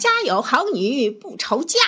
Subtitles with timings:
[0.00, 1.78] 家有好女不愁嫁。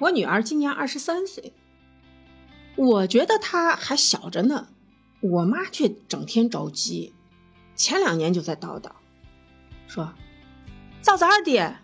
[0.00, 1.54] 我女儿今年二十三岁，
[2.76, 4.66] 我觉得她还小着呢，
[5.20, 7.14] 我妈却整天着急，
[7.76, 8.90] 前两年就在叨叨，
[9.86, 10.12] 说
[11.00, 11.76] 早早的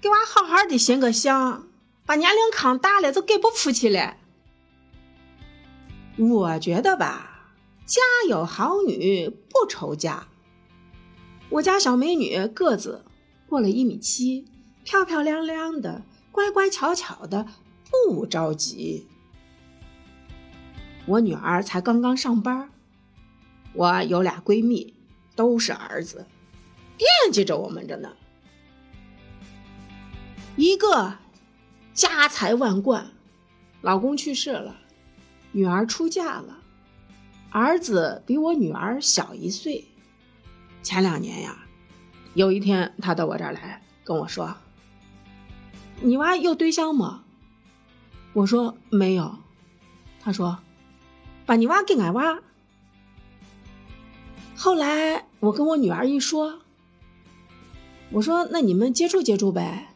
[0.00, 1.66] 给娃好好的寻个相，
[2.04, 4.18] 把年龄扛大了就给不出去了。
[6.18, 7.48] 我觉得吧，
[7.86, 10.28] 家有好女不愁嫁。
[11.48, 13.06] 我家小美女个子
[13.48, 14.46] 过了一米七，
[14.84, 16.02] 漂漂亮亮的。
[16.30, 17.48] 乖乖巧巧的，
[17.90, 19.08] 不着急。
[21.06, 22.70] 我女儿才刚刚上班，
[23.72, 24.94] 我有俩闺蜜，
[25.34, 26.26] 都是儿子，
[26.96, 28.12] 惦记着我们着呢。
[30.54, 31.14] 一个
[31.92, 33.10] 家财万贯，
[33.80, 34.76] 老公去世了，
[35.50, 36.58] 女儿出嫁了，
[37.50, 39.86] 儿子比我女儿小一岁。
[40.84, 41.66] 前两年呀，
[42.38, 44.54] 有一天他到我这儿来跟我说。
[46.00, 47.24] 你娃有对象吗？
[48.32, 49.38] 我说没有。
[50.20, 50.60] 他说
[51.44, 52.38] ：“把你娃给俺娃。”
[54.54, 56.60] 后来我跟我女儿一说，
[58.12, 59.88] 我说：“那你们接触接触呗。”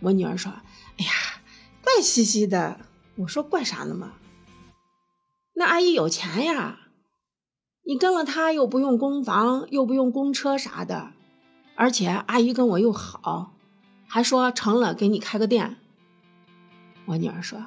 [0.00, 0.50] 我女儿说
[0.96, 1.12] ：“哎呀，
[1.84, 2.80] 怪兮兮的。”
[3.16, 4.14] 我说：“怪啥呢嘛？
[5.52, 6.78] 那阿姨有钱呀，
[7.82, 11.12] 你跟了她又不用供房，又不用供车啥的，
[11.78, 13.54] 而且阿姨跟我又好。”
[14.10, 15.76] 还说成了，给你开个店。
[17.04, 17.58] 我女儿说：“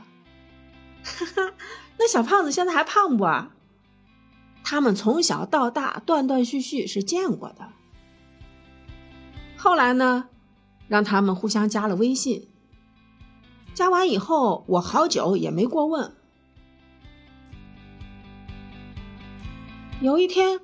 [1.04, 1.54] 哈哈，
[1.98, 3.52] 那小胖子现在还胖不啊？”
[4.66, 7.70] 他们从小到大断断续续是见过的。
[9.56, 10.30] 后来呢，
[10.88, 12.48] 让他们互相加了微信。
[13.76, 16.14] 加完以后，我好久也没过问。
[20.00, 20.59] 有一天，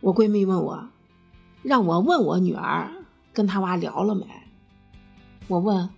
[0.00, 0.88] 我闺蜜问我，
[1.62, 2.90] 让我问我女儿
[3.32, 4.26] 跟他娃聊了没。
[5.48, 5.88] 我问，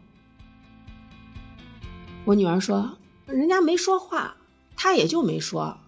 [2.24, 4.36] 我女儿说：“人家没说话，
[4.76, 5.78] 她也就没说。”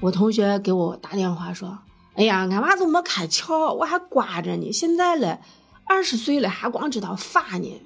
[0.00, 1.78] 我同学给我打电话说
[2.16, 4.72] ：“哎呀，俺娃子没开窍，我还挂着呢。
[4.72, 5.40] 现在了，
[5.84, 7.80] 二十岁了，还光知道发呢。”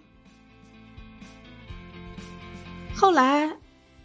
[2.97, 3.57] 后来，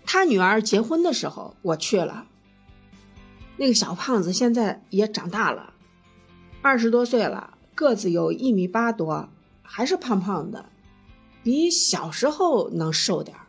[0.06, 2.28] 他女儿结婚的时候，我去了。
[3.58, 5.74] 那个小胖子现在也长大了，
[6.66, 9.30] 二十多岁了，个子有一米八多。
[9.62, 10.66] 还是胖胖的，
[11.44, 13.46] 比小时候能瘦点儿。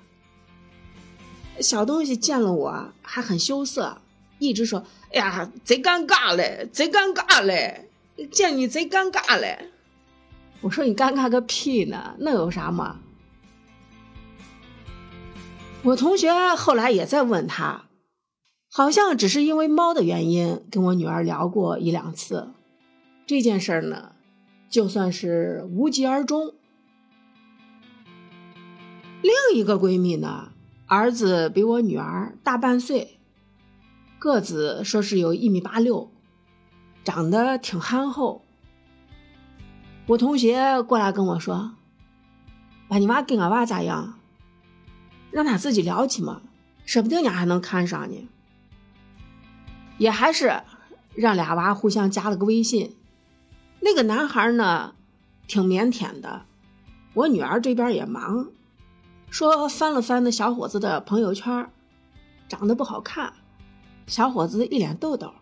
[1.62, 4.03] 小东西见了我还很羞涩，
[4.38, 4.84] 一直说
[5.15, 7.88] ：“哎呀，贼尴尬嘞，贼尴尬嘞，
[8.31, 9.71] 见你贼尴尬嘞。”
[10.60, 12.16] 我说：“你尴尬个屁呢？
[12.19, 12.98] 那有啥嘛？”
[15.84, 17.87] 我同学后来也在问他，
[18.71, 22.50] 好像只是因为猫的原因跟我女儿聊过一两次。
[23.27, 24.13] 这件事儿呢？
[24.71, 26.55] 就算是无疾而终。
[29.21, 30.53] 另一个闺蜜呢，
[30.87, 33.19] 儿子比我女儿大半岁，
[34.21, 36.13] 个子说是有一米八六，
[37.03, 38.43] 长得挺憨厚。
[40.07, 41.75] 我同学过来跟我说
[42.87, 44.21] ：“把你娃跟俺娃咋样？
[45.33, 46.43] 让他自己聊去嘛，
[46.85, 48.29] 说不定伢还能看上呢。”
[49.99, 50.63] 也还是
[51.15, 52.95] 让俩娃互相加了个微信。
[53.81, 54.95] 那个男孩呢，
[55.47, 56.43] 挺腼腆的。
[57.15, 58.49] 我女儿这边也忙，
[59.31, 61.71] 说翻了翻那小伙子的朋友圈，
[62.49, 63.33] 长得不好看，
[64.07, 65.33] 小伙子一脸痘痘。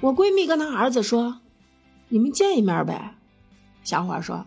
[0.00, 1.40] 我闺蜜跟她儿子说
[2.08, 3.16] ：“你们见一面呗。”
[3.82, 4.46] 小伙说：“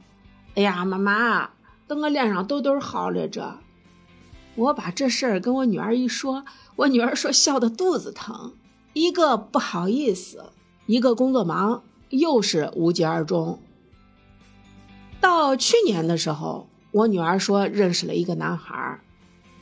[0.56, 1.50] 哎呀，妈妈，
[1.88, 3.60] 等我脸上痘痘好了着。”
[4.56, 6.44] 我把这事儿跟我女儿一说，
[6.76, 8.54] 我女儿说笑得肚子疼，
[8.94, 10.52] 一个不好意思，
[10.86, 11.84] 一个工作忙。
[12.12, 13.60] 又是无疾而终。
[15.20, 19.02] 到去年的时候，我女儿说认识了一个男孩，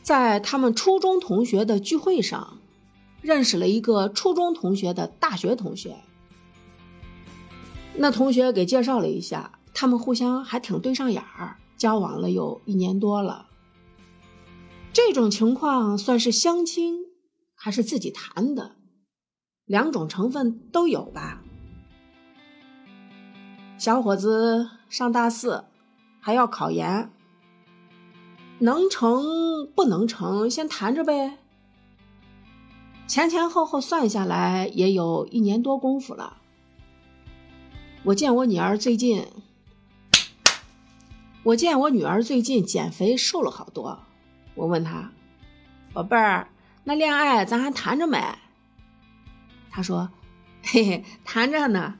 [0.01, 2.59] 在他们初中同学的聚会上，
[3.21, 5.95] 认识了一个初中同学的大学同学。
[7.95, 13.47] 那同学给介绍了一下，他们互相还挺对上眼儿，交往了有一年多了。
[14.93, 17.05] 这种情况算是相亲
[17.53, 18.77] 还是自己谈的？
[19.65, 21.38] 两种成分都有吧。
[23.79, 25.63] 小伙子上大四，
[26.19, 27.09] 还要考研，
[28.59, 31.37] 能成不能成，先谈着呗。
[33.07, 36.41] 前前后后算下来也有一年多功夫了。
[38.03, 39.25] 我见我女儿最近，
[41.43, 43.99] 我见我女儿最近减肥瘦了好多。
[44.55, 45.09] 我问她，
[45.93, 46.49] 宝贝儿，
[46.83, 48.21] 那恋爱咱还谈着没？
[49.71, 50.09] 她说，
[50.63, 51.95] 嘿嘿，谈着呢。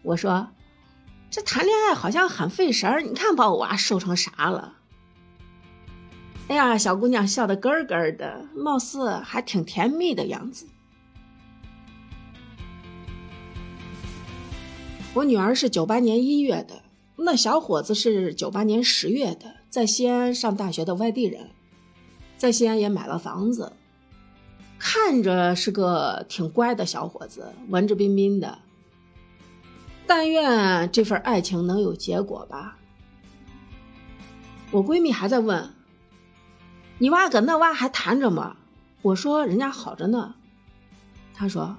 [0.00, 0.48] 我说。
[1.30, 4.74] 这谈恋爱好像很费神儿，你看把我娃瘦成啥了？
[6.48, 10.66] 哎呀，小姑娘笑得咯咯的，貌似还挺甜蜜的样子。
[15.12, 16.82] 我女儿是九八年一月的，
[17.16, 21.50] 那小伙子是九八年十月的，在西安上大学的外地人，
[22.38, 23.74] 在西安也买了房子，
[24.78, 28.60] 看着是个挺乖的小伙子，文质彬彬的。
[30.08, 32.78] 但愿这份爱情能有结果吧。
[34.70, 35.74] 我闺蜜还在问
[36.98, 38.56] ：“你娃跟那娃还谈着吗？”
[39.02, 40.34] 我说：“人家好着呢。”
[41.36, 41.76] 她说：“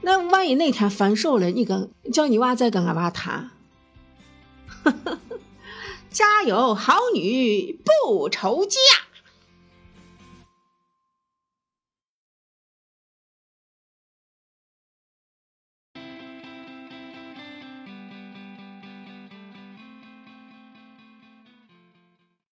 [0.00, 3.50] 那万一那天分手了，你跟叫你娃再跟俺娃谈？”
[6.10, 8.78] 加油，好女不愁嫁。